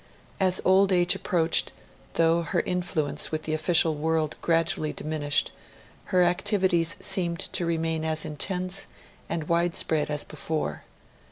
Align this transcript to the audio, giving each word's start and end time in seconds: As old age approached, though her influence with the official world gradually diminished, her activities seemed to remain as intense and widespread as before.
As 0.39 0.63
old 0.65 0.91
age 0.91 1.13
approached, 1.13 1.73
though 2.13 2.41
her 2.41 2.61
influence 2.61 3.31
with 3.31 3.43
the 3.43 3.53
official 3.53 3.93
world 3.93 4.35
gradually 4.41 4.91
diminished, 4.93 5.51
her 6.05 6.23
activities 6.23 6.95
seemed 6.99 7.41
to 7.53 7.67
remain 7.67 8.03
as 8.03 8.25
intense 8.25 8.87
and 9.29 9.47
widespread 9.47 10.09
as 10.09 10.23
before. 10.23 10.85